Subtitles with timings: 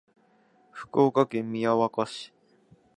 [0.71, 2.33] 福岡県宮若市